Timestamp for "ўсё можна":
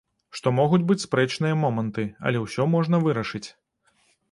2.47-3.03